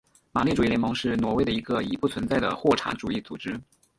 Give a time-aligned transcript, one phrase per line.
[0.31, 3.55] 马列主义联盟是挪威的一个已不存在的霍查主义组织。